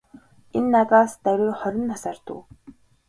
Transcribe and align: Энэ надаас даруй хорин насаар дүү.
Энэ 0.57 0.69
надаас 0.73 1.11
даруй 1.23 1.51
хорин 1.59 1.85
насаар 1.91 2.17
дүү. 2.25 2.39